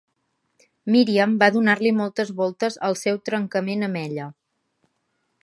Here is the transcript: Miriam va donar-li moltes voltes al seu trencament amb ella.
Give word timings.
Miriam 0.95 1.35
va 1.43 1.49
donar-li 1.57 1.91
moltes 1.99 2.33
voltes 2.41 2.79
al 2.89 2.99
seu 3.03 3.21
trencament 3.31 3.91
amb 3.91 4.01
ella. 4.03 4.27